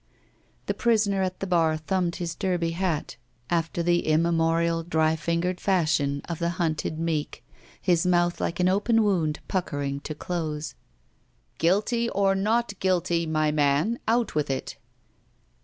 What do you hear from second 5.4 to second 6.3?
fashion